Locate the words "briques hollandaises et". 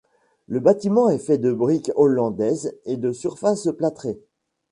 1.53-2.97